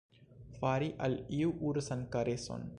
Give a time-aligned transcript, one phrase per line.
[0.61, 2.69] Fari al iu ursan kareson.